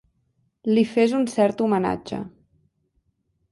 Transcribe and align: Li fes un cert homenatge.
Li 0.69 0.83
fes 0.93 1.13
un 1.19 1.27
cert 1.35 1.63
homenatge. 1.67 2.23